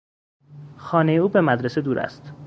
خانهٔ 0.77 1.15
او 1.15 1.27
به 1.29 1.41
مدرسه 1.41 1.81
دور 1.81 1.99
است. 1.99 2.33